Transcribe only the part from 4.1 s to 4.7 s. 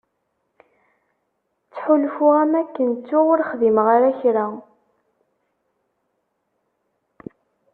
kra.